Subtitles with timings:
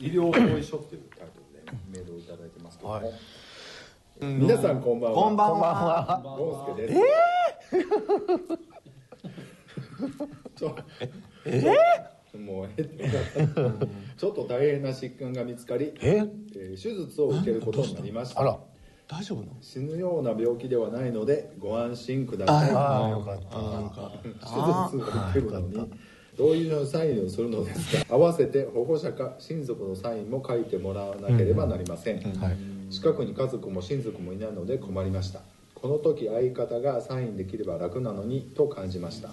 [0.00, 3.12] 医療同意書っていうタイトルでメールをいただいてますけども、はい。
[4.22, 5.22] 皆さんこんばんは。
[5.22, 6.22] こんばんは。
[6.38, 7.00] ゴンスケです
[7.72, 8.58] えー、
[10.56, 10.74] ちょ
[11.44, 12.84] えー、もうえ
[14.16, 16.24] ちょっと大変な疾患が見つかりえ？
[16.56, 18.40] えー、手術を受けることになりました。
[18.40, 18.58] あら
[19.06, 19.52] 大丈夫の？
[19.60, 22.70] 死ぬような病気ではないのでご安心ください。
[22.70, 23.58] ああよかった。
[24.48, 25.90] 手術を受けるのに
[26.40, 32.40] 同意のサインをするのですが 合わせて保護者か親族のサインも書いてもらわなければなりません、うん。
[32.40, 32.56] はい、
[32.90, 35.42] 近くに家族も親族もいないので困りました。
[35.74, 39.30] この時相方がサインできれば楽なのにと感じました、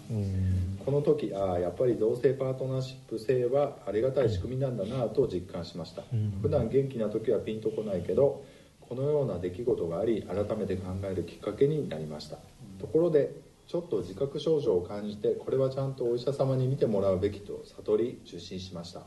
[0.86, 6.04] この時ああやっぱり同性パートナーシップ制はありがたい仕組みなんだなと実感しました、
[6.42, 8.46] 普段元気な時はピンとこないけど
[8.80, 12.38] このような出来事があり改めて考えるきっかけになりました。
[12.80, 13.32] ところで
[13.68, 19.02] ちょっと自覚症状を感じてこれはちゃんとお医者様に見てもらうべきと悟り受診しました。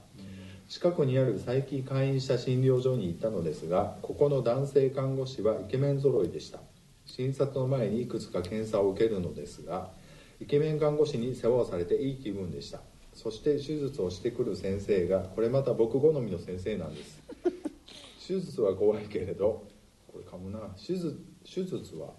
[0.69, 6.61] 近くにある最近会員した診療所に行ったのですがここの男性看護師はイケメン揃いでした。
[7.07, 9.91] 診察の前にいくつか検査を受けるのですが
[10.41, 12.81] イケメン看護師に世話をされていい気分でした。
[13.15, 17.23] そして手術をしてくる先生がこれまた僕好みの先生なんです。
[18.27, 19.67] 手術は怖いけれど
[20.13, 20.59] これかもな。
[20.77, 22.11] 手術手術は、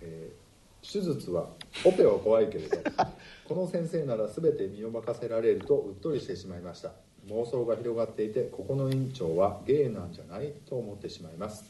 [0.00, 0.45] えー
[0.90, 1.48] 手術は
[1.84, 2.76] オペは怖いけれど
[3.48, 6.92] この先生なら全て身を任せられるとうっとりしてしまいました。
[7.28, 11.64] 妄想が広がっていてここの院長はゲイなんじゃないと思ってしまいます。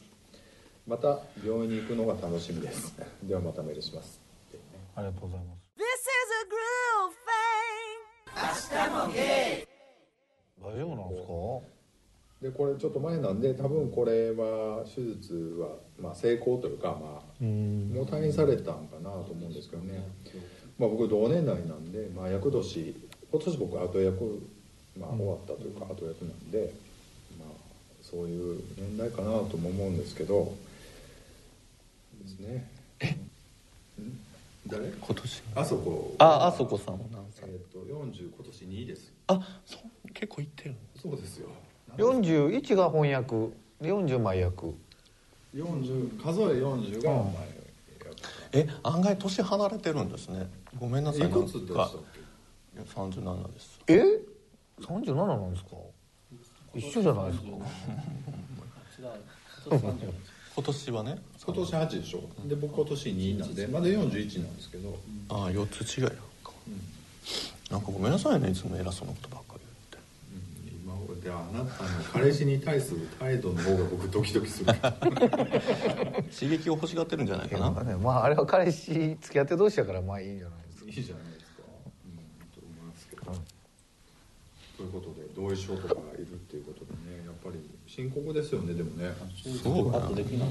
[0.85, 2.95] また病院に行くのが楽しみです。
[3.23, 4.19] ではまたメールします、
[4.53, 4.59] ね、
[4.95, 5.57] ありがとうございます。
[5.77, 7.15] This is a groove
[8.37, 9.67] thing 明日もゲイ
[10.63, 11.76] 大丈夫なんですか？
[12.41, 20.07] でこれちょっと前なんで多分これは手術はまあ成功というかまあもう退院されたんかなと思うんですけどね、
[20.77, 22.95] まあ、僕同年代なんで、まあ、役年
[23.31, 24.47] 今年僕後役、
[24.99, 26.71] まあ、終わったというか後役なんで、
[27.39, 27.49] まあ、
[28.03, 30.53] そういう年代かなとも思うんですけど。
[32.21, 32.69] ですね。
[32.99, 33.15] え？
[34.67, 34.87] 誰？
[34.87, 35.43] 今年？
[35.55, 37.49] あそこああそこさんは何歳？
[37.49, 39.11] えっ、と40今年2です。
[39.27, 41.49] あそう結構いってるそうですよ
[41.97, 43.35] 41が翻訳。
[43.81, 44.73] 40前役
[45.55, 47.25] 40数え40が
[48.51, 50.47] え案外年離れてるんですね。
[50.79, 51.27] ごめんなさい。
[51.27, 51.91] いくつでしたっ
[52.75, 53.79] け？37です。
[53.87, 54.01] え
[54.81, 55.69] ？37なんですか？
[56.73, 57.47] 一緒じゃないですか。
[60.55, 61.17] 今年はね。
[61.45, 62.21] 今年8でしょ。
[62.47, 64.97] で僕今年2なんでまだ41なんですけど。
[65.29, 66.13] ああ4つ違いか、
[66.67, 66.81] うん、
[67.69, 68.49] なんかごめんなさいね。
[68.49, 69.56] いつも偉そうなことばっかり
[71.15, 74.73] であなたの彼氏に対する態度の方が僕ドキドキする。
[76.33, 77.83] 刺激を欲しがってるんじゃないかな？
[77.83, 80.85] ね、まああれは彼氏付き合って同士やからまあいいんじゃないですか。
[80.87, 81.63] いいじゃないですか、
[82.05, 82.13] うん、
[82.53, 83.23] と思いますけど、
[84.77, 89.13] ということで同意書とかがいるっていうことでねやっぱり深刻ですよねでもね。
[89.63, 90.49] そうパッとできない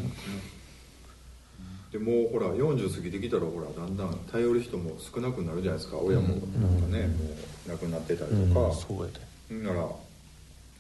[1.93, 5.97] でもほら40過ぎてきたらほらだんだん頼る人も少なくなるじゃないですか。
[5.99, 6.41] 親もなん
[6.83, 7.25] かね、も
[7.67, 9.11] う亡くなってたりとか、そうや
[9.49, 9.55] で。
[9.63, 9.89] なら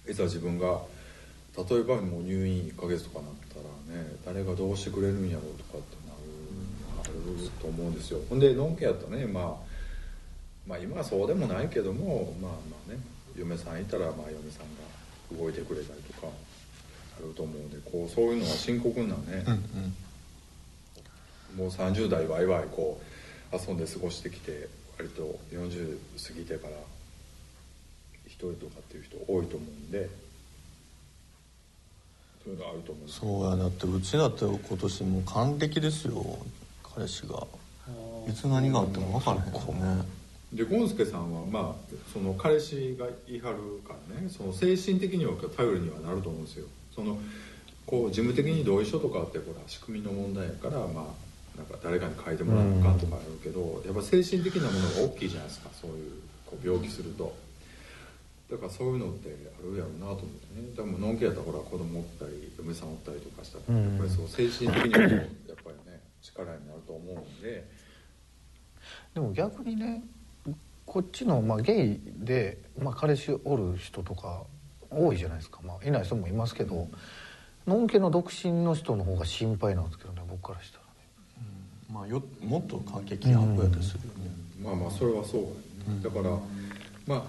[0.08, 0.80] いざ自分が
[1.56, 3.56] 例えばもう入院1ヶ月とかなった
[3.94, 8.20] らね誰がどうしてくれるんやろうとかってなるなると思うんですよ。
[8.28, 9.54] ほんでのんけやったらね、まあ、
[10.66, 12.98] まあ今はそうでもないけどもまあまあね
[13.36, 14.66] 嫁さんいたらまあ嫁さん
[15.38, 16.28] が動いてくれたりとか
[17.18, 19.14] あると思うんでこうそういうのは深刻なね、
[19.46, 19.52] うん
[21.56, 23.00] うん、もう30代わいわいこ
[23.52, 24.68] う遊んで過ごしてきて
[24.98, 26.95] 割と40過ぎてから一
[28.38, 30.08] 人とかっていう人多いと思うんで
[32.44, 36.38] そういうのあると思うそうやだってうちだって今年もう還暦ですよ。
[36.82, 37.46] 彼氏が。
[38.28, 39.76] いつ何があっても分からへんですね。
[40.52, 46.66] でゴンスケさんはまあその彼氏が言い張るからねその精神的には頼りにはなると思うんですよ。
[46.94, 47.18] その
[47.84, 51.14] こう事務的に同意書とかってほら仕組みの問題やからま
[51.56, 56.12] あなんか誰かに書いてもらうのかとかあるけど、やっぱ精神的なものが大きいじゃないですかそういう
[56.44, 57.34] こう病気すると。
[58.50, 60.74] だからそういうのってあるやろうなと思ってね。
[60.76, 65.20] でものんけやったらほら子供おったり嫁さんおったりとかしたら、やっぱりそう精神的にもやっ
[65.64, 67.64] ぱりね力になると思うんで。
[69.14, 70.04] でも逆にね
[70.84, 74.44] こっちの、まあ、ゲイで、まあ、彼氏おる人とか
[74.88, 76.88] 多いじゃないですか、まあ、いない人もいますけど、
[77.66, 80.90] のんけの独身の人の方が心配なんですけどね僕からしたらね、
[81.88, 84.30] うん、まあよもっと過激派やったりするよね、
[84.62, 85.42] まあまあそれはそう
[86.02, 86.36] だ,、だから
[87.06, 87.22] まあ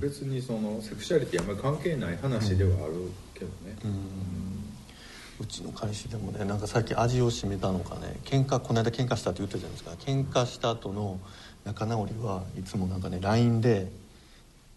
[0.00, 3.76] 別にそのセクシャリティあんまり関係ない話ではあるけどね、
[5.40, 8.16] うちの彼氏でもねなんかさっき味を占めたのかね。
[8.24, 9.92] 喧嘩この間喧嘩したって言ったじゃないですか。
[9.98, 11.18] 喧嘩した後の
[11.64, 13.90] 仲直りはいつもなんかね LINE で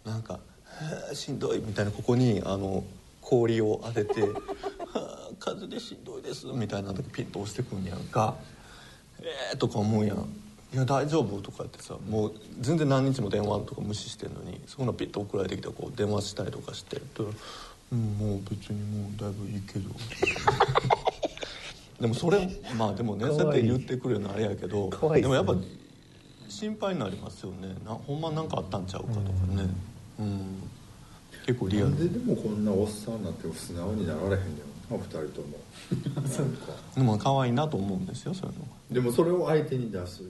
[0.05, 0.39] なんか
[1.13, 2.83] 「しんどい」みたいなここにあの
[3.21, 4.29] 氷を当てて「は
[4.93, 8.35] あ風でしんどいです」みたいな時ピッと押してくんやんか
[9.19, 10.29] 「ええー」とか思うやん
[10.75, 17.01] 「いや大丈夫」とかってさもう全然何日も電話とか無視してんのにそこのピッと送られてきたらこう電話したりとかして
[17.91, 19.89] 「うんもう別にもうだいぶいいけど」
[22.01, 25.55] でもそれまあでもねそうやって言ってくるのあれやけどでもやっぱ
[26.49, 27.75] 心配になりますよね。
[27.85, 29.25] なほんまなんかあったんちゃうかとか
[29.61, 29.67] ね。
[30.19, 30.63] うん、
[31.45, 31.89] 結構リアル。
[31.89, 34.39] なんででもこんなおっさんになっても素直になられへんねん
[34.89, 35.57] な二人とも。
[36.95, 38.71] でも可愛いなと思うんですよそういうのが。
[38.91, 40.23] でもそれを相手に出す。
[40.23, 40.29] だ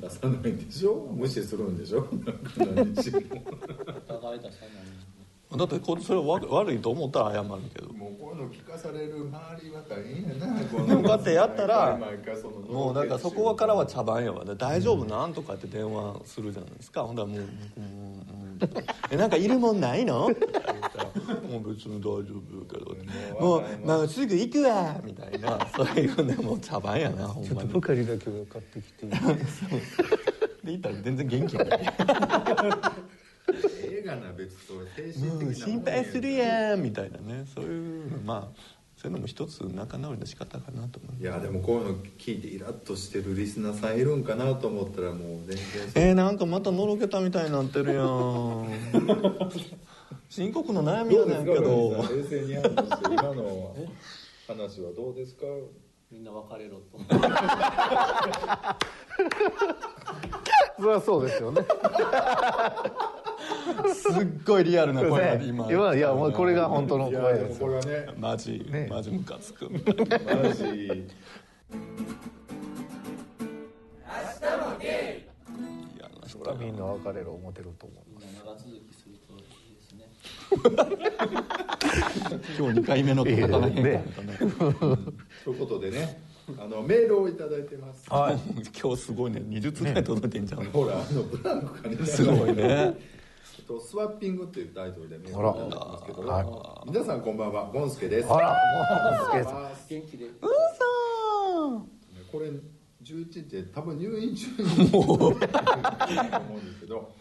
[0.00, 0.94] 出さないんでしょ？
[1.14, 2.06] 無視するんでしょ？
[2.58, 3.20] 何日も
[4.08, 4.86] お互い出さない
[5.56, 7.92] だってこそれ悪悪いと思ったら謝るけど。
[7.92, 11.98] もうこういうの聞かされる周りは大変やなこでもこうやってやったら
[12.68, 17.04] もうだからそこからは茶番やわで大丈夫なんとかって電話するじゃないですか。
[17.04, 18.26] ほんだらもう「うんうん」
[19.10, 21.10] えなんかいるもんないの?」って言ったら
[21.46, 22.96] 「もう別に大丈夫やけど」
[23.40, 25.66] もうまあすぐ行くわ」みたいな。
[25.74, 27.68] そういうねもう茶番やなほんちょっまに。
[27.68, 29.06] とポカリだけ買ってきて。
[29.06, 29.12] い い
[30.66, 31.68] で行ったら全然元気ない
[33.84, 37.44] 映画な別と精神的なもう心配するやんみたいなね。
[37.54, 45.56] そういうまあそういうのも一つ仲直りの仕方かなと思ういやでもこういうの聞いてイラッとしてるリスナーさんいるんかなと思ったらもう全
[45.92, 48.06] 然えー、なんかまたのろけたみたいになってるやん
[50.28, 52.04] 深刻な悩みやねんけど。
[52.10, 53.76] 冷静に判断して今の
[54.48, 55.44] 話はどうですか？
[56.10, 56.98] みんな別れろと。
[60.78, 61.62] そりゃそうですよね。
[63.92, 64.12] すっ
[64.46, 65.72] ごいリアルな声が今。
[65.72, 67.66] 今いやもうこれが本当の声ですよ。
[67.66, 68.06] これはね。
[68.18, 68.86] マジ、ね。
[68.90, 69.68] マジムカつく。
[69.70, 69.78] マ
[70.54, 71.08] ジ。
[75.96, 78.26] 嫌な人みんな別れる思ってると思います。
[78.44, 78.95] 長続き
[82.58, 84.38] 今日2回目の戦わへんかったね。
[85.44, 86.22] ということでね
[86.58, 88.08] あのメールをいただいてます。
[88.08, 88.38] はい。
[88.80, 89.40] 今日すごいね。
[89.40, 92.94] 20通ぐらい届いてんじゃん、ほらあのブランクがねすごいね。
[93.66, 97.68] とスワッピングっていうタイトルでメールをいただいてますけど、は皆さんこんばんは。
[97.72, 98.32] ゴンスケです。
[98.32, 98.50] あら。
[98.50, 98.54] も
[99.22, 99.38] うすげ
[99.98, 100.26] え元気で
[102.30, 102.50] これ
[103.02, 104.88] 11って多分入院中に。
[104.92, 105.46] 思うんで
[106.74, 107.12] すけど。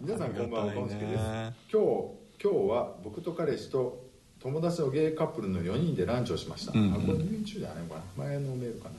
[0.00, 1.24] 皆さんこんばんはゴンスケです。
[1.70, 4.04] 今日今日は僕と彼氏と
[4.38, 6.92] 友達のゲイカップルの4人でランチをしました、うんうん。
[6.92, 8.96] あこれ入院中じゃないのかな前のメールかな。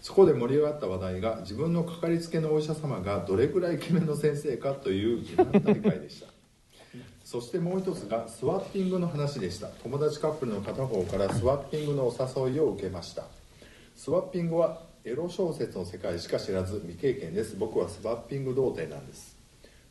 [0.00, 6.28] そこで盛り上がった話題が自分のかかりつけのお医者様がどれくらいイケメンの先生かという疑問大会でした。
[7.26, 9.66] そしてもう一つがスワッピングの話でした。
[9.66, 13.26] 友達カップルの片方からスワッピングのお誘いを受けました。
[13.96, 17.54] スワッピングはエロ小説の世界しか知らず未経験です。
[17.58, 19.37] 僕はスワッピング童貞なんです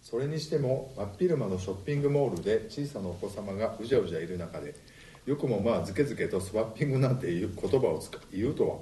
[0.09, 4.73] それにしても真っ昼間のショッピングモールで小さなお子様がうじゃうじゃいる中で
[5.25, 8.77] よくもまあズケズケとスワッピングなんていう言葉を使言うとは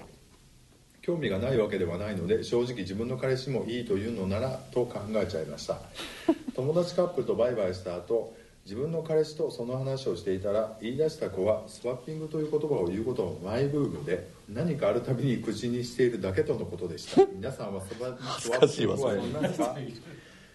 [1.01, 5.79] 興味がないわけではないので正直自分の彼氏もいいというのならと考えちゃいました。
[6.53, 17.25] 友達カップルとバイバイした後自分の彼氏とその話をしていたら言い出した子はスワッピングという言葉を言うこともマイブームで何かあるたびに口にしているだけとのことでした。
[17.33, 19.75] 皆さんはスワッピングはか？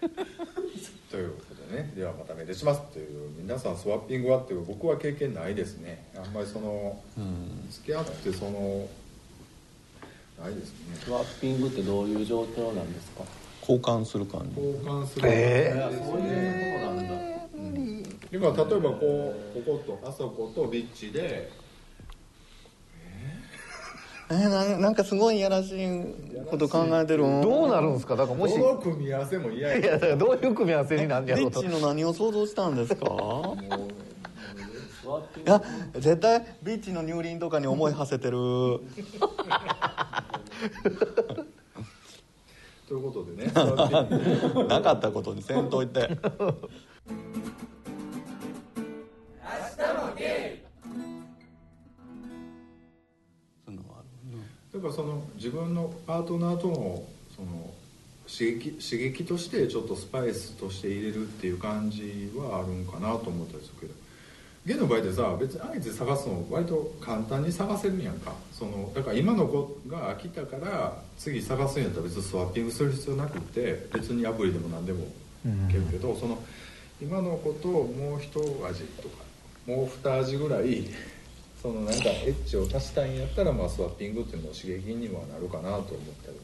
[1.11, 2.81] ということでねではまたメールします。
[2.93, 6.05] という皆さんスワッピングはっていう僕は経験ないですね。
[6.15, 7.67] あんまりそのうん。
[7.69, 8.87] 付き合ってその
[10.41, 10.95] ないですね。
[11.03, 13.23] スワッピングってどういう状況なんですか？
[13.61, 14.59] 交換する感じ。
[14.61, 15.29] 交換する。
[15.31, 17.31] えそういうことなんだ。
[18.31, 21.49] だから例えばこうこことあそことビッチで
[24.31, 25.89] えー、ななんかすごいいやらしい
[26.49, 27.23] こと考えてる。
[27.23, 28.15] どうなるんですか？
[28.15, 29.77] だからもしいどの組み合わせも嫌や。
[29.85, 33.05] やだからどういう組み合わせになんねやビろうとッチの何を想像したんですか？
[33.05, 33.09] い
[35.43, 35.61] グや
[35.95, 38.37] 絶対ビッチの乳輪とかに思い馳せてる。
[42.87, 43.51] ということでね
[44.67, 46.09] なかったことにせんといて
[54.81, 57.03] るねだからその自分のパートナーとの
[57.35, 57.73] その
[58.27, 63.93] 刺激刺激としてちょっとスパイスとして入れるっていう感じはあるんかなと思ったりするけど
[64.65, 68.33] ゲイの場合でさ別に相手探すの割と簡単に探せるんやんか。
[68.53, 76.37] そのだから今の子が飽きたから次探すんやったら別にスワッピングする必要なくって別にアプリでも何でもいけるけど、その
[77.01, 79.23] 今の子ともう一味とか
[79.65, 80.85] もう二味ぐらい
[81.61, 85.83] そのなんかエッジを足したいんやったらまあスワッピングっていうのも刺激にはなるかなと思っ
[86.25, 86.37] たり。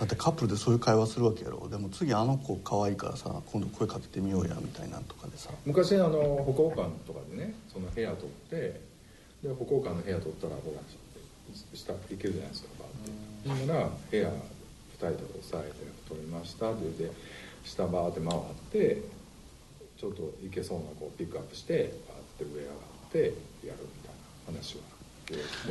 [0.00, 1.68] だってカップルでそういう会話するわけやろ。
[1.68, 5.50] でも次あの子可愛いからさ今度声かけてみようやみたいなんとかでさ。
[5.66, 8.80] 昔あの歩行館とかでねその部屋取って
[9.42, 10.80] で歩行館の部屋取ったらほら
[11.74, 13.48] 下行けるじゃないですかバーって。
[13.48, 14.32] ほんなら部屋2
[14.96, 15.76] 人で押さえて
[16.08, 17.16] 取りましたって言って
[17.64, 18.40] 下バーって回っ
[18.72, 19.02] て
[19.98, 23.18] ちょっと行けそうな子をピックアップしてバーって上上がって
[23.66, 24.07] やるみたいな
[24.52, 24.82] 話は。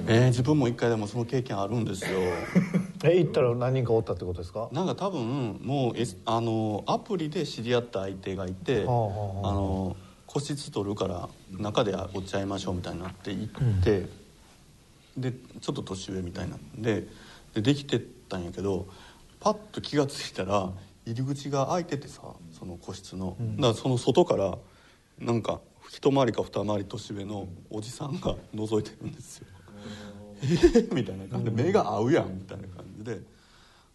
[0.07, 2.19] えー、自分も一回でもその経験あるんですよ。
[3.03, 4.69] え行ったら何人かおったってことですか？
[4.71, 9.53] なんか多分もう、S、あのアプリで知り合った相手がいて、はあはああ。
[9.53, 9.95] の
[10.27, 14.05] 個室取るから中でおっちゃいましょうみたいになって行って、
[15.17, 15.31] で
[15.61, 16.55] ちょっと年上みたいな。
[16.57, 17.07] んで
[17.55, 18.87] でできてったんやけど
[19.39, 20.69] パッと気が付いたら
[21.05, 24.57] 入り口が開いててさその個室の、だからその外から
[25.17, 29.47] なんか一回りか二回り年上のおじさんが覗いてるんですよ。
[30.43, 30.45] え
[30.85, 33.21] ーみたいな感じで目が合うやんみたいな感じで。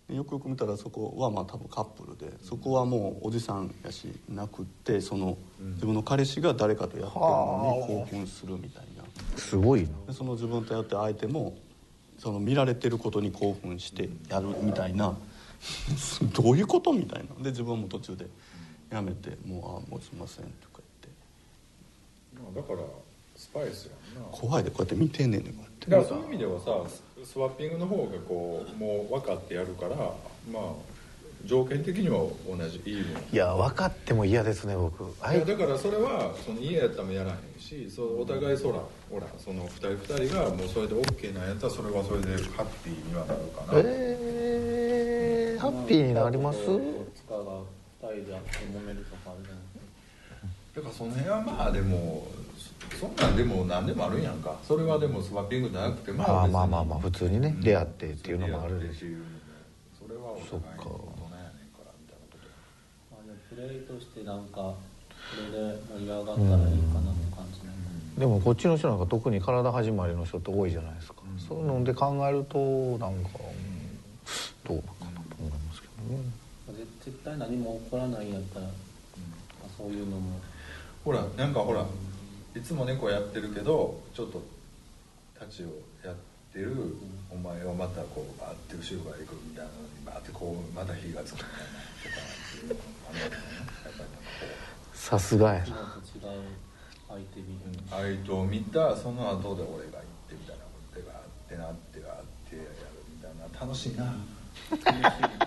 [0.08, 5.38] でよくよく見たらそこはまあ多分カップルでそこはもうおじさんやしなくってその
[5.74, 9.04] 自分の彼氏が誰かとやってるのに興奮するみたいな。
[9.36, 9.88] すごいな。
[10.08, 11.54] でその自分とやってる相手も
[12.18, 15.16] その見られてることに興奮してやるみたいな。
[16.34, 17.42] どういうことみたいな。
[17.42, 18.26] で自分も途中で
[18.90, 20.68] やめて「もうあもうすいません」と
[22.54, 22.78] だから
[23.36, 24.28] スパイスやんな。
[24.30, 25.90] 怖いでこうやって見てんねんねんこうやって。
[25.90, 30.14] だからそういう意味ではさススワッピングの方がこうもう分かってやるからま
[30.60, 30.72] あ
[31.44, 32.78] 条件的には同じ。
[32.84, 35.04] イーブンいや分かっても嫌ですね僕。
[35.20, 35.38] はい。
[35.38, 38.78] やだからそれはその家やったらやらへんしそうお互いそら
[39.10, 46.66] ほらその2人2人がもうそれで OK なんやったらそれはそれでハッピーにはなるかな、えー、ハッピーになります？
[46.66, 46.80] どっ
[47.14, 47.42] ちかが
[48.14, 49.62] 二人で会って揉めるとかあるじゃない
[50.74, 52.26] だからその辺はまあでも
[52.98, 54.56] そそんなんでも何でもあるんやんか。
[54.66, 58.80] それはでもスワッピングじゃなくてまあまあまあまあ普通にね出会ってっていうのもある。
[58.80, 59.04] でしし
[60.00, 61.66] それはお互いの大人やね。
[61.66, 62.38] んからみたいなこと
[63.10, 64.76] まあ、でもプレイとしてなんかこ
[65.52, 66.48] れで盛り上がったらいいか。
[66.48, 71.16] なって感じなんで、でもこっちの人なんか特に体始まりの人って多いじゃないですか、
[71.48, 72.58] そういうので考えると
[72.98, 73.82] なんか、うん
[74.64, 76.22] どうかなと思いますけどね。
[76.66, 78.72] まあ絶絶対何も起こらないんやったら、ま
[79.66, 80.38] あ、そういうのも
[81.04, 81.84] ほらなんかほら
[82.54, 84.42] いつも猫やってるけどちょっと
[85.40, 85.66] 立ちを
[86.06, 86.14] やっ
[86.52, 86.72] てる、
[87.30, 92.80] お前はまたこうバーって後ろから行くみたいなのにバーってこうまた火がつくみたいなとかっていうのも
[93.10, 93.42] あるわけね。
[93.82, 97.72] やっぱりなんかこさすがやう相手見る。
[97.72, 102.68] う相手を見たその後で俺が行ってみたいなことがあってなってがあってやる
[103.10, 103.60] みたいな。
[103.60, 104.14] 楽しいな。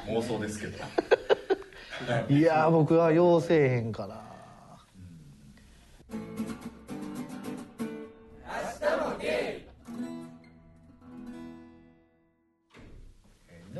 [0.09, 0.77] 妄想ですけど。
[2.29, 4.35] いやー僕はようせえへんかな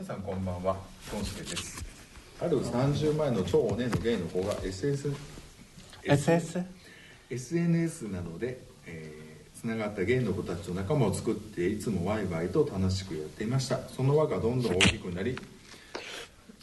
[0.06, 0.78] さんこんばんは。
[1.12, 1.84] ゴンスケです。
[2.40, 5.16] ある30前の超おねのゲイの子が SS
[6.04, 6.64] SS?
[7.32, 9.12] SNS などで、え
[9.60, 13.80] つながったゲイの子たちと仲間を作っていつもワイワイと楽しくやっていました。
[13.90, 15.36] その輪がどんどん大きくなり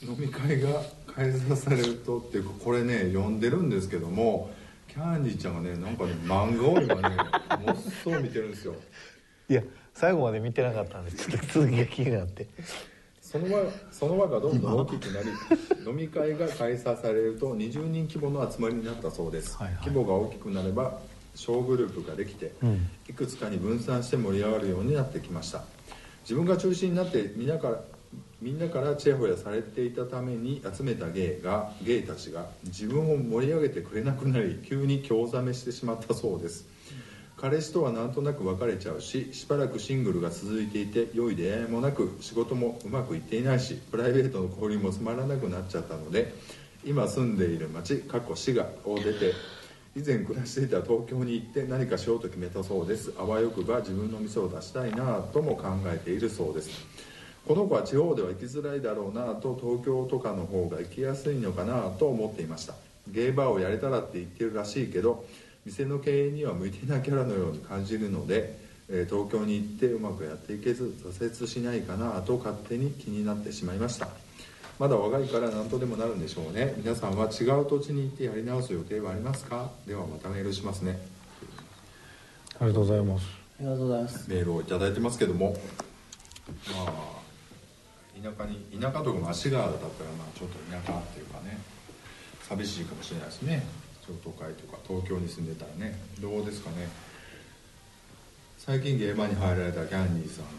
[0.03, 4.53] 飲み会が開催されるとっていうかこれね読んでるんですけども
[4.87, 7.17] キャンディーちゃんがねなんかね漫画を今ね
[7.67, 8.77] もっそう見てるんですよ。
[9.49, 12.47] いや最後まで見てなかったんでちょっと続きが気になって
[13.33, 15.29] その輪その輪がどんどん大きくなり
[15.87, 19.77] 飲み会が開催されると20人規模の集まりになったそうです、はいはい。
[19.87, 21.01] 規模が大きくなれば
[21.35, 22.91] 小グループができて、うん。
[23.09, 25.65] いくつかに分散して盛り上がるようになってきました。
[26.25, 27.81] 自分が中心になってみんなから
[28.43, 36.67] みんなからチヤホヤされていたために集めたゲイがゲイたちが自分を盛り上げてくれなくなり急に興ざめしてしまったそうです
[37.43, 46.33] 彼氏とはなんとなく別れちゃうししばらくシングルが続いていて良い出会いもなく仕事もうまくいっていないしプライベートの交流もつまらなくなっちゃったので
[46.85, 49.33] 今住んでいる町過去滋賀を出て
[49.97, 53.13] 以前暮らしていた東京に行って何かしようと決めたそうです。
[53.19, 56.71] あわよくば自分の店を出したいなとも考えているそうです。
[57.47, 62.75] この子は地方では行きづらいだろうなと東京とかの方が行きやすいのかなと思っていました。
[63.09, 65.27] ゲイバーをやれたらって言ってるらしいけど
[65.64, 74.09] 店の経営には向いていないキャラのように感じるので、えー東京に行ってうまくやっていけず挫折しないかなと勝手に気になってしまいました。
[74.78, 76.75] まだ若いから何とでもなるんでしょうね。
[76.78, 79.71] 皆さんは違う土地に行ってやり直す予定はありますか？
[79.87, 80.99] ではまたメールしますね。
[82.59, 83.26] ありがとうございます。
[83.61, 84.28] ありがとうございます。
[84.28, 85.57] メールをいただいてますけども。
[86.75, 87.23] まあ
[88.21, 89.88] 田舎に田舎とか足川だったら
[90.19, 91.59] まあちょっと田舎っていうかね。
[92.49, 93.64] 寂しいかもしれないですね
[94.09, 96.89] 会とか東京に住んでたらねどうですかね。
[98.59, 100.51] 最近ゲーバーに入られたキャンディーさんか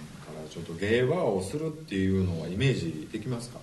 [0.42, 3.60] らちょっとゲーバーをするっていうのはイメージできますか？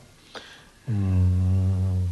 [0.89, 2.09] うん。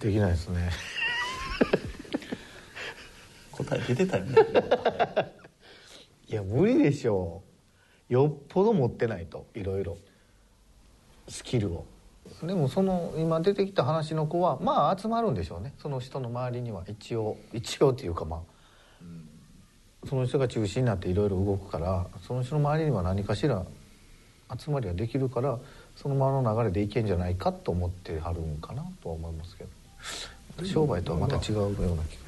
[0.00, 0.70] できないですね。
[3.52, 4.36] 答え出てたよね。
[6.28, 7.42] いや無理でしょ
[8.10, 8.12] う。
[8.12, 9.98] よっぽど持ってないといろいろ
[11.28, 11.84] スキルを。
[12.42, 15.74] でもその今出てきた話の子はまあ集まるんでしょうね。
[15.78, 16.84] その人の周りには。
[16.88, 18.40] 一応一応っていうかまあ。
[20.08, 23.64] その人が中心になっていろいろ動くからその人の周りには何かしら
[24.56, 25.58] 集まりができるから
[25.96, 29.70] そのままの流れでいけんじゃないかと思ってはるんかなとは思いますけど。
[30.64, 32.25] 商売とはまた違うような気が。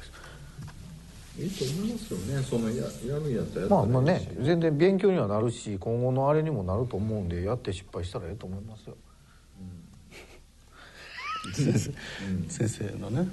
[1.39, 2.43] いいと思いますよね。
[2.43, 8.97] そのややるんやったらあまあね全然勉強にはなるし今後のあれにもなると思うんでやって失敗したらええと思いますよ。
[12.49, 13.27] 先生のね。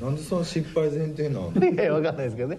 [0.00, 2.58] なんでその失敗前提なの いや分かんないですけどね、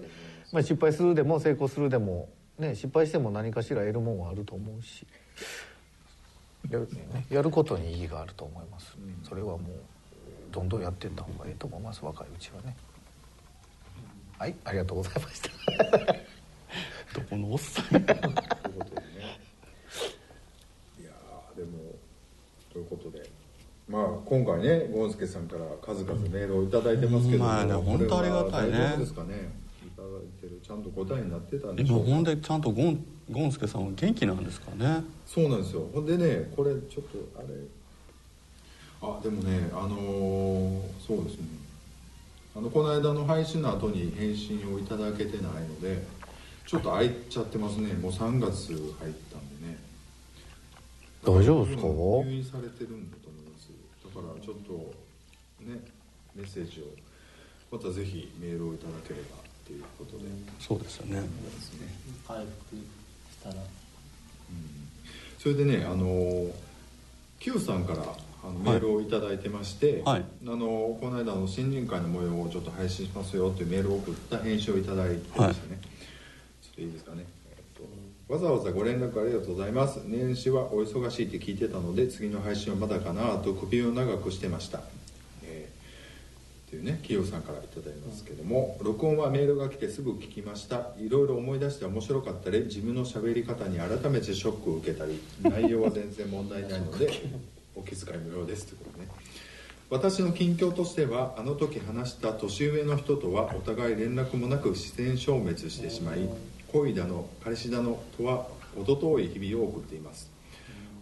[0.52, 5.04] まあ、失敗するでも成功するでも、ね、失敗しても何かしら得るもんはあると思うし。
[6.70, 9.58] やる,、ね、やることに意義があると思います、それはもう
[10.50, 12.76] どんどんやっていった方がいいと思います若いうちはね
[14.38, 15.48] はいありがとうございました。
[17.14, 17.86] どこのおっさん？
[17.88, 19.38] ということでね
[21.00, 21.94] いやーでも
[22.72, 23.30] ということで。
[23.86, 28.78] まあ今回ねゴンスケさんから数々メールを頂いてますけども、うんまあね本当ありがたいね。
[28.78, 29.52] 大ですかね？
[29.86, 30.10] いただい
[30.40, 35.04] てるちゃんと答えになってたんでし今ょうかほんでちゃんとゴンゴンスケさんは元気なんですかね？
[35.26, 35.86] そうなんですよ。
[35.94, 37.48] ほんでねこれちょっとあれ。
[39.02, 41.42] あでもねあのーそうですね
[42.56, 46.06] あのこの間の配信の後に返信をいただけてないので
[46.66, 47.92] ちょっと空いちゃってますね。
[47.94, 48.80] もう3月入っ
[49.32, 49.78] たんでね。
[51.24, 51.88] 大丈夫ですか？
[51.88, 53.68] 入院されてるんだと思います。
[54.04, 54.72] だからちょっと
[55.64, 55.80] ね
[56.34, 56.84] メッセージを
[57.76, 60.24] またぜひメールをいただければっていうことで、
[60.60, 61.20] そうですよね。
[61.20, 61.26] で
[61.60, 61.88] すね。
[62.26, 62.82] 回復し
[63.42, 63.56] たら。
[65.38, 66.46] それでねあの
[67.40, 67.98] Q さんから
[68.46, 70.24] あのメールをいただいてまして、はい。
[70.46, 70.58] あの
[71.00, 75.80] この間の新人会の模様をちょっと配信しますよっていうメールを送った返信をいただいてましたね、
[76.60, 77.24] ちょっといいですかね、
[77.56, 77.62] えっ
[78.28, 80.02] とわざわざご連絡ありがとうございます。
[80.04, 84.80] 年始はお忙しいって聞いてたので次の配信はまだかなと首を長くしてました、
[85.42, 90.88] えーっていうね企業さんからいただいますけども、録音はメールが来てすぐ聞きました。
[90.98, 97.10] いろいろ思い出して面白かったり自分の喋り方に改めてショックを受けたり内容は全然問題ないので
[97.76, 99.08] お気遣い無料ですということね。
[99.90, 106.28] 私の近況としてはあの時話した年上の人とはお互い連絡もなく自然消滅してしまい
[106.72, 110.30] 恋だの彼氏だのとは程遠い日々を送っています。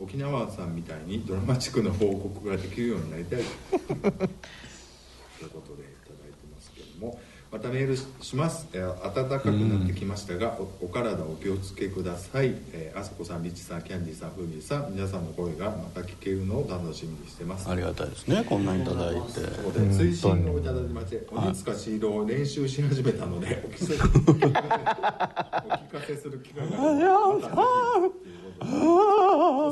[0.00, 7.20] 沖縄さんみたいにドラマチックな報告ができるようになりたいということでいただいてますけども。
[7.52, 17.68] またメールします、えー暖かくなってきましたが、おお体お気をつけください、えーあさこさんみちさんキャンディーさんふみさん皆さんの声がまた聞けるのを楽しみにしてます。
[17.68, 19.20] ありがたいですねこんなにいただいて。
[19.32, 23.94] そうで追伸をいただきまして鬼塚シードを練習し始めたのでお聞かせ
[24.32, 26.78] お聞かせする機会が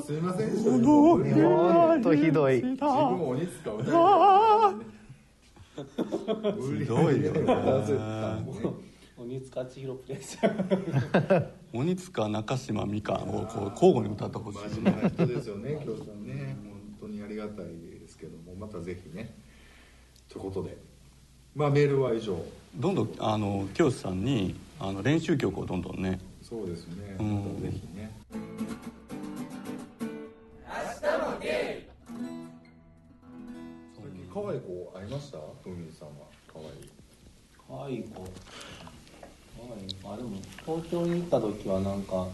[0.03, 2.57] すいませんそれも無理やりほんとひどい。
[2.63, 5.00] 自分鬼塚歌い
[5.85, 8.71] ひどいよね。
[9.17, 16.57] 鬼塚千尋プレイしちゃう鬼塚中島みかんをこう交互に歌ってほしい真面目な人ですよね京さんね
[16.99, 17.67] 本当にありがたい
[18.01, 19.35] ですけどもまたぜひね
[20.31, 20.79] ということで
[21.55, 22.43] まあメールは以上
[22.77, 27.81] どんどんあの清さんにあの練習曲をどんどんねそうですねうんまたぜひ
[34.33, 35.39] 可愛い子会いました？
[35.63, 36.15] ふみさんは。
[36.53, 36.69] 可愛い。
[37.69, 38.23] 可愛い子。
[38.23, 39.95] 可愛い。
[39.95, 40.31] 子あでも
[40.65, 42.29] 東京に行った時はなんか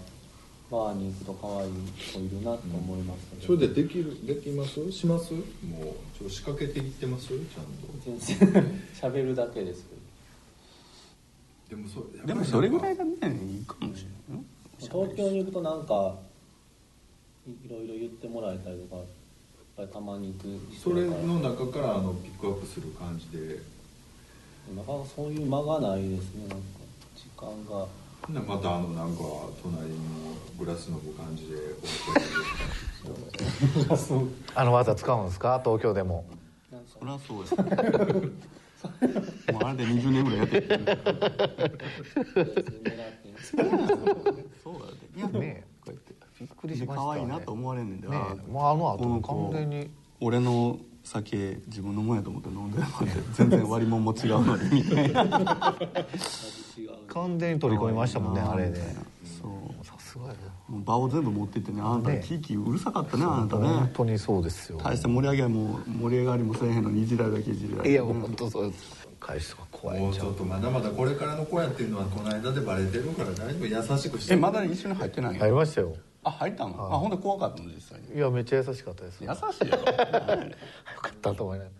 [0.70, 1.72] バーに行くと可愛い
[2.12, 4.92] 子いるなと思いましたけそど、れでできるできます？
[4.92, 5.32] します？
[5.32, 5.42] もう
[6.18, 7.28] ちょっと仕掛けていってます？
[7.28, 7.50] ちゃんと。
[8.04, 9.94] 全然喋るだけですけ
[11.74, 11.82] ど。
[11.82, 14.42] でもそでもそれぐらいがねいいかもしれない。
[14.42, 14.44] よ
[14.78, 16.14] 東京に行くとなんか
[17.46, 19.02] いいろいろ言ってもらえたりとか
[19.92, 23.60] たまに行くそれの中からあのピックアップする感じで。
[24.74, 26.64] なかなかそういう間がないですねなんか。
[27.14, 27.86] 時間が。
[28.28, 29.22] またあのなんか
[29.62, 29.96] 隣の
[30.58, 31.56] グラスの感じで。
[34.56, 35.60] あの技使うんですか？
[35.64, 36.24] 東京でも。
[36.98, 37.50] そりゃそうや
[39.52, 40.68] もうあれで20年ぐらいやってる。
[40.76, 40.84] 別に
[42.34, 43.62] 狙ってますそ
[44.70, 45.64] うやでいやね
[46.56, 49.90] こうやってびっくりしました可愛いなと思われんねんで、ねあもうあの後この子完全に。
[50.20, 54.80] 俺の酒自分のもんやと思って飲んでるので全然割り物も違うのに。
[54.80, 55.76] みたいな
[57.08, 58.80] 完全に取り込みましたもんねあれで。
[59.40, 59.86] そう。
[59.86, 60.34] さすがやな。
[60.68, 64.80] もう場を全部持ってってねあなたねキーキーうるさかったねあなた本ね当にそうですよ。
[64.82, 69.06] 大して盛り上げも盛り上がりもせえへんのにいじられだけいじられいや本当そうです。
[69.20, 70.24] 返すとか怖いもうんちゃう。
[70.24, 73.92] ちょっとまだまだこれからの子やっていうのはこの間でバレてるから大丈夫。
[73.94, 74.34] 優しくして。
[74.34, 75.94] えまだ一緒に入ってない入りましたよ
[76.28, 76.74] あ入ったの？
[76.92, 78.12] あほんで怖かったの実際に。
[78.16, 79.22] いやめっちゃ優しかったです。
[79.22, 79.30] 優し
[79.64, 79.82] いやろ
[80.42, 80.50] よ
[81.00, 81.70] かったと思いなが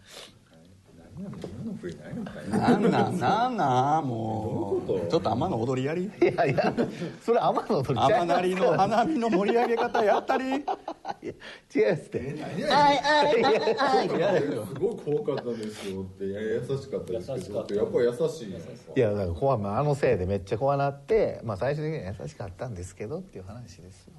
[1.16, 6.10] 何やねん今の振り何やねんなんなんなんなんもどうちょっと天の踊りやり？
[6.20, 6.74] らいやいや
[7.22, 8.06] それ天の踊り。
[8.06, 10.44] 天なりの花火の盛り上げ方やったり。
[10.44, 12.36] いや違いますって。
[12.38, 12.60] 何？
[14.20, 18.48] やねんすごい怖かったですよっていや優しかったですけどやっぱり優しい
[18.96, 24.12] いやだから怖いまああのせいでめっちゃ怖なってまあ最終的には優しかったんですけどっていう話ですよ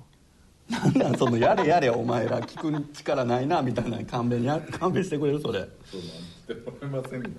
[0.70, 5.66] なんなんそのやれやれお前ら聞く力ないなみたいな勘弁や勘弁してくれるそれ。
[5.86, 6.08] そうな
[6.56, 7.34] んて思いませんみたい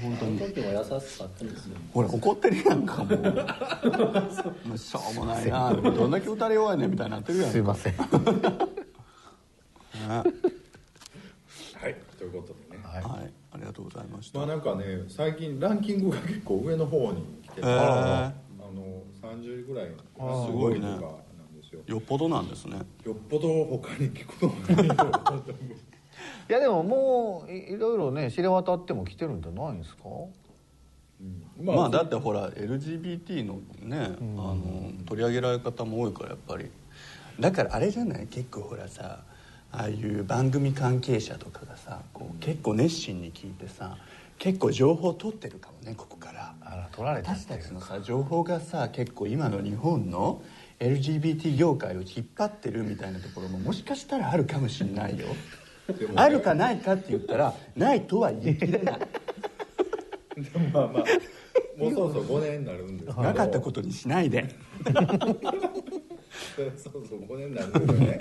[0.00, 0.38] 本当に。
[0.38, 1.00] 時も優しかっ
[1.36, 1.76] たんですよ。
[1.92, 3.18] ほら怒ってるやんかもう。
[4.68, 7.94] もうしょうもないなどんだけ打たれ弱いねんみたいになってるやんすいません。
[7.98, 8.08] は
[11.88, 11.96] い。
[12.16, 12.82] ということでね。
[12.84, 13.02] はい。
[13.02, 13.32] はい。
[13.52, 14.38] ありがとうございました。
[14.38, 17.68] まあなんかね最近ランキングが結構上の方に来てて、へー。
[17.72, 18.32] あ
[18.72, 19.94] の30位ぐらいす
[20.52, 21.00] ごいとかなん
[21.70, 21.96] ですよ。
[21.96, 22.78] よっぽどなんですね。
[23.04, 25.12] よっぽど他に聞くことがないよ
[26.48, 30.02] いやでももういいろいろね知れ渡っても来てるんじゃないんですか？
[31.60, 36.70] まあだってほら LGBT のね、あの取り上げられ方も多いからやっぱり。
[37.40, 38.26] だからあれじゃない？
[38.26, 39.20] 結構ほらさ
[39.70, 43.96] ああいう番組関係者とかがさこう結構熱心に聞いてさ
[44.38, 46.54] 結構情報取ってるかもねここから。
[46.60, 50.42] あら取られた私たちのさ情報がさ結構今の日本の
[50.80, 55.26] LGBT 業界を引っ張ってるみたいなところももしかしたらあるかもしれないよ。
[56.14, 58.98] あるかないかって言ったらないとは言い切れない。
[60.36, 61.04] でもまあまあ
[61.76, 63.22] もうそろそろ5年になるんですけど。
[63.22, 64.54] なかったことにしないで。
[66.76, 68.18] そうそう5年になるんですよね。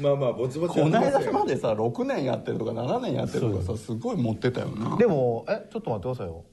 [0.00, 4.96] まあまあぼちぼちやこの間までさ6年やってるとか7年やってるとかさすごい持ってたよな。
[4.96, 6.44] でもえちょっと待ってくださいよ。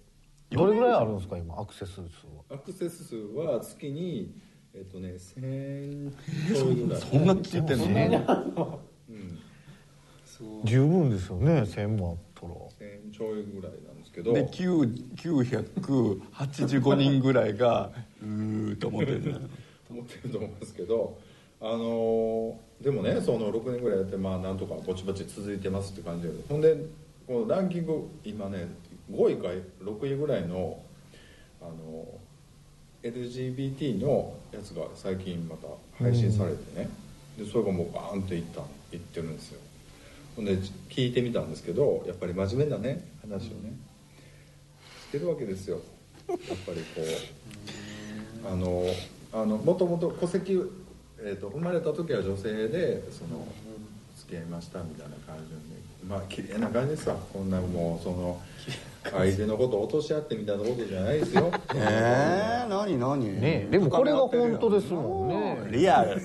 [0.52, 2.08] どれぐらいあるんですか今アクセス数は。
[2.52, 4.36] アクセス数は月に
[4.76, 6.12] えっとね1000
[6.56, 7.02] ちょいぐらい。
[7.02, 7.86] そんな聞いてんの？
[7.88, 8.26] ね
[10.66, 12.90] 十分ですよね1000もあったら。
[12.90, 14.34] 1000ちょいぐらいなんですけど。
[14.34, 19.22] で9 985人ぐらいが うーと思ってる。
[19.22, 19.40] ね
[19.92, 21.18] 思ってると思うんですけど
[21.62, 26.76] あのーでもねその6年ぐらいやってまあなんとかぼちぼち続いてますって感じでほんで
[27.28, 28.68] このランキング今ね
[29.12, 29.50] 5位か
[29.82, 30.82] 6位ぐらいの
[31.62, 32.08] あの
[33.04, 35.68] LGBT のやつが最近また
[36.02, 36.90] 配信されてね、
[37.38, 38.62] でそれがもうバーンっていった
[38.94, 39.60] いってるんですよ。
[40.38, 40.58] ほんで
[40.90, 43.74] 聞いてみたんですけどやっぱり真面目なね話をね
[45.10, 45.82] してるわけですよ。
[46.30, 47.02] やっぱりこ
[48.46, 48.86] うあの
[49.34, 50.54] あのもともと戸籍、
[51.20, 53.46] えー、と生まれた時は女性でその
[54.18, 57.18] 付き合いましたみたいな感じでまあ綺麗な感じですわ。
[57.34, 58.42] こんなもうその
[59.12, 61.52] 相手のことを落とし合ってみたいなことじゃないですよ。
[61.76, 63.42] えー、何何？
[63.42, 65.58] ねでもこれが本当ですもんね。
[65.72, 66.22] リアル。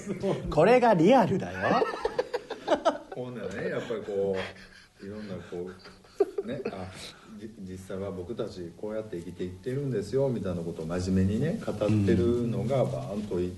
[0.50, 1.86] これがリアルだよ。
[3.10, 4.36] こんなねやっぱりこ
[5.02, 5.70] ういろんなこ
[6.44, 6.86] うねあ
[7.38, 13.52] じ実際は僕たちこうやって生きていってるんですよみたいなことを真面目にね語ってるのがバーンとい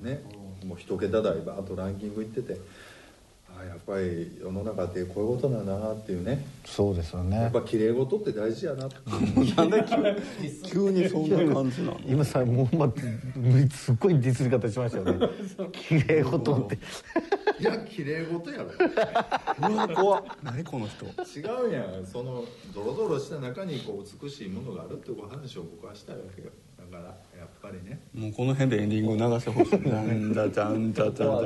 [0.00, 0.22] ね
[0.64, 2.56] もう一桁台バーンとランキングいっててあ
[3.64, 6.44] やっぱり世の中ってこういうことなんだなっていうね。
[6.64, 8.96] そうですよやねっぱ綺麗事って大事やなって
[9.56, 9.84] なんで
[10.64, 12.00] 急急にそんな感じなの？
[12.06, 12.92] 今さもう、ま、
[13.70, 15.28] すっごいディスり方しましたよね。
[15.72, 16.78] 綺麗事って。
[17.58, 18.70] いや綺麗事やろ。
[19.68, 20.24] うわ怖っ。
[20.42, 21.06] 何この人？
[21.06, 22.06] 違うやん。
[22.06, 26.48] そのドロドロした中にこう美しいものがあるっていう話を僕はしたいわけよ
[26.90, 28.00] だからやっぱりね。
[28.14, 29.80] もうこの辺でエンディング流してほしい。
[29.88, 31.40] なんだちゃんちゃちゃちゃちゃ明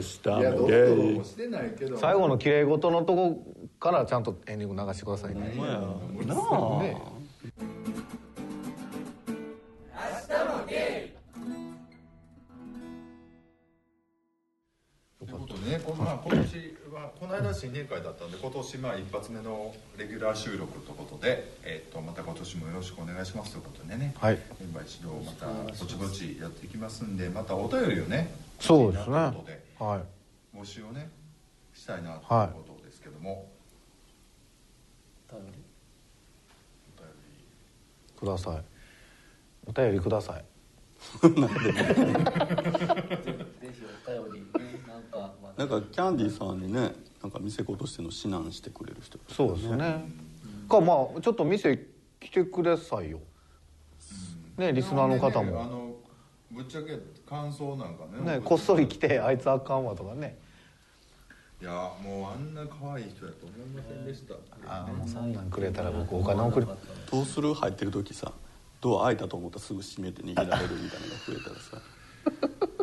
[0.00, 0.28] 日
[0.60, 1.98] もドイ。
[1.98, 5.54] 最後の綺麗事のとこからちゃんとエンディング流してくださいね。
[5.56, 5.80] ほんまや。
[5.80, 7.16] なあ、ね
[15.18, 15.80] ということでね。
[15.84, 16.75] この、まあ、今年は
[17.18, 24.34] この間新年会だったんで今年まあ一発目のレギュラー収録ということで、えっとまた今年もよろしくお願いしますということでね、はい。
[24.60, 29.16] メンバー一同またぼちぼちやっていきますんでまたお便りをねそうですね。
[29.16, 30.00] 欲しいなということではい。
[30.58, 31.08] 募集をね
[31.72, 33.48] したいなということですけども、
[35.30, 35.48] 頼り。
[36.98, 37.08] お便
[38.18, 38.64] ください。
[39.66, 40.44] お便りください。
[41.16, 41.32] ぜひ
[44.06, 45.60] お便りねなんか、まあ。
[45.60, 50.04] なんかキャンディーさんにねなんか店子としての指南してくれる人そうですね。
[50.68, 51.86] かまあちょっと店
[52.20, 53.20] 来てくださいよ。
[54.56, 55.96] ねリスナーの方りあもの
[56.50, 56.98] ぶっちゃけ
[57.28, 60.38] 感想なんかねねこっそり来てあいつあかんわとかね。
[61.60, 61.70] いや
[62.02, 64.34] もうあんな可愛い人やと思いませんでした。
[64.68, 66.66] ああもうそんなんくれたら僕お金送り。
[67.10, 67.54] どうする？
[67.54, 68.32] 入ってる時さ
[68.80, 72.75] ドア開いたと思ったらすぐ閉めて逃げられるみたいなのが増えたらさ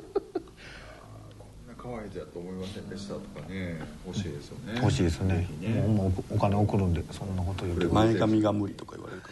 [1.83, 3.79] こんな可愛い人やと思いませんでしたとかね。
[4.07, 4.75] 欲しいですよね。
[4.79, 5.35] 欲しいですね。
[5.37, 5.81] ぜひね。
[5.81, 9.29] もうもうお金送るんでそんなこと言うてこ前髪が無理とか言われるか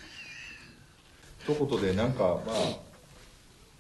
[1.46, 2.78] ということでなんかまあ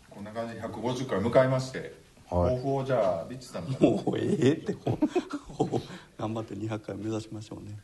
[0.09, 0.55] こんな感じ。
[0.55, 1.93] で150回迎えまして
[2.29, 2.55] はい。
[2.55, 3.89] 抱負をじゃあリッチさんから。
[3.89, 4.73] もうええって。
[6.17, 7.77] 頑張って200回目指しましょうね。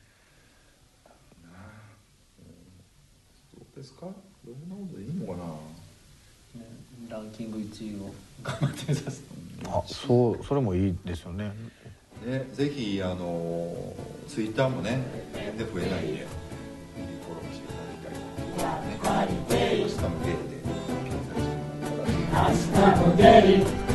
[3.55, 4.07] どうですか？
[4.45, 5.33] どんなことでいいのか
[6.55, 6.61] な？
[6.61, 6.67] ね
[7.09, 9.23] ランキング1位を頑張って目指す
[9.65, 11.53] あそうそれもいいですよね。
[12.25, 13.73] ね、ぜひあの
[14.27, 15.01] ツイッターもね
[15.33, 17.67] 全然増えないんでフォローしてい
[18.03, 19.57] ただきたいと思いますね。
[19.79, 20.61] 明日もゲイで
[21.05, 23.86] 検索してもらったら明日も出る